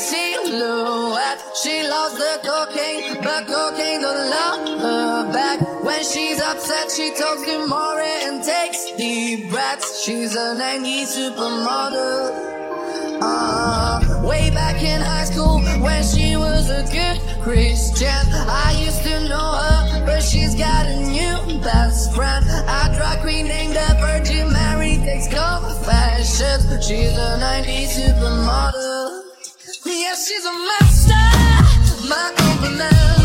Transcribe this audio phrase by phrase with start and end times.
[0.00, 1.40] silhouette.
[1.62, 5.60] She loves the cocaine, but cocaine don't love her back.
[5.84, 10.02] When she's upset, she talks to Maury and takes deep breaths.
[10.02, 12.48] She's a 90s supermodel.
[13.22, 18.24] Uh, way back in high school when she was a good Christian.
[18.48, 22.44] I used to know her, but she's got a new best friend.
[22.48, 26.64] A drag queen named the Virgin Mary takes confessions.
[26.86, 28.19] She's a 90s supermodel.
[30.10, 32.08] Yeah, she's a master.
[32.08, 33.19] My compliments.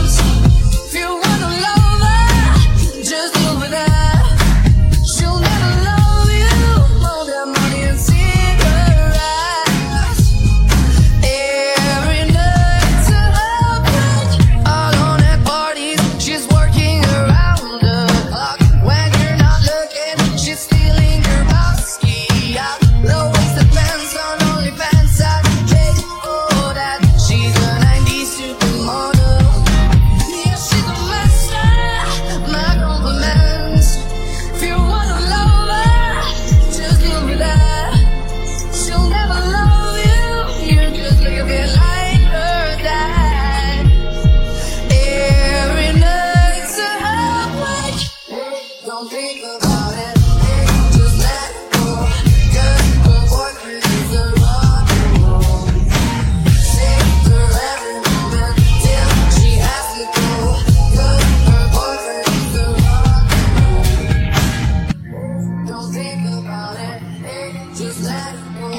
[67.78, 68.70] just let it go.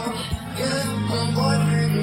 [0.58, 1.94] You're my boyfriend,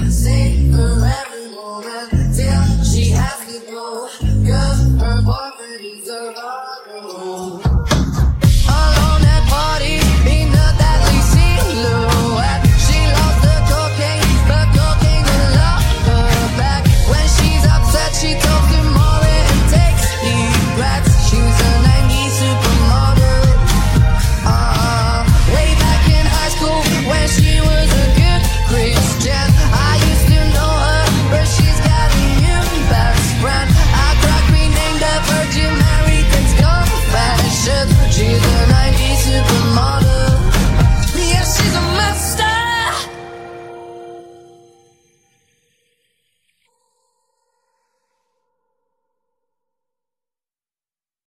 [0.00, 0.10] you're.
[0.10, 4.08] Save for every moment till she has to go.
[4.42, 5.51] You're her boyfriend.